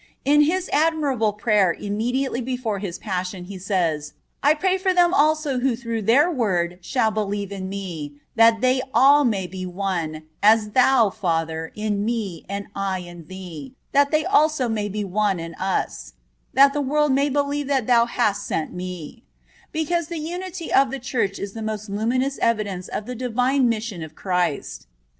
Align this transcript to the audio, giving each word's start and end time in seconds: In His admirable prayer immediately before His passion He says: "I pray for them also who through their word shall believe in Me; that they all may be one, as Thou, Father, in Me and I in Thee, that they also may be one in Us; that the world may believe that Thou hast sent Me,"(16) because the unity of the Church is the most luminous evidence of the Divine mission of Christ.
In 0.25 0.41
His 0.45 0.67
admirable 0.73 1.31
prayer 1.31 1.73
immediately 1.79 2.41
before 2.41 2.79
His 2.79 2.97
passion 2.97 3.43
He 3.43 3.59
says: 3.59 4.13
"I 4.41 4.55
pray 4.55 4.79
for 4.79 4.95
them 4.95 5.13
also 5.13 5.59
who 5.59 5.75
through 5.75 6.01
their 6.01 6.31
word 6.31 6.79
shall 6.81 7.11
believe 7.11 7.51
in 7.51 7.69
Me; 7.69 8.13
that 8.35 8.61
they 8.61 8.81
all 8.95 9.23
may 9.23 9.45
be 9.45 9.63
one, 9.63 10.23
as 10.41 10.71
Thou, 10.71 11.11
Father, 11.11 11.71
in 11.75 12.03
Me 12.03 12.47
and 12.49 12.65
I 12.75 12.97
in 12.97 13.27
Thee, 13.27 13.75
that 13.91 14.09
they 14.09 14.25
also 14.25 14.67
may 14.67 14.89
be 14.89 15.03
one 15.03 15.39
in 15.39 15.53
Us; 15.53 16.13
that 16.51 16.73
the 16.73 16.81
world 16.81 17.11
may 17.11 17.29
believe 17.29 17.67
that 17.67 17.85
Thou 17.85 18.07
hast 18.07 18.47
sent 18.47 18.73
Me,"(16) 18.73 19.25
because 19.71 20.07
the 20.07 20.17
unity 20.17 20.73
of 20.73 20.89
the 20.89 20.97
Church 20.97 21.37
is 21.37 21.53
the 21.53 21.61
most 21.61 21.89
luminous 21.89 22.39
evidence 22.39 22.87
of 22.87 23.05
the 23.05 23.13
Divine 23.13 23.69
mission 23.69 24.01
of 24.01 24.15
Christ. 24.15 24.87